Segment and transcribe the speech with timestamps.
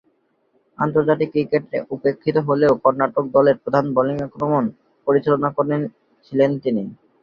[0.79, 4.63] আন্তর্জাতিক ক্রিকেটে উপেক্ষিত হলেও কর্ণাটক দলের প্রধান বোলিং আক্রমণ
[5.07, 5.75] পরিচালনাকারী
[6.25, 6.83] ছিলেন তিনি।